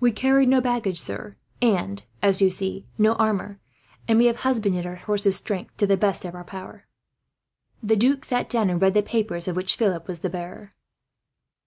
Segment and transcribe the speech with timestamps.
[0.00, 3.58] "We carried no baggage, sir and, as you see, no armour;
[4.08, 6.86] and we have husbanded our horses' strength, to the best of our power."
[7.82, 10.72] The duke sat down, and read the papers of which Philip was the bearer.